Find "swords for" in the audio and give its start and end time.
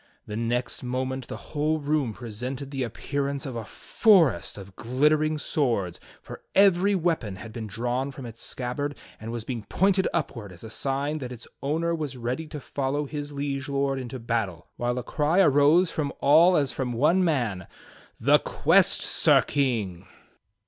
5.37-6.41